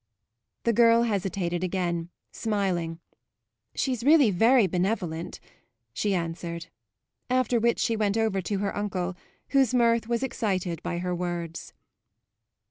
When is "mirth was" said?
9.75-10.23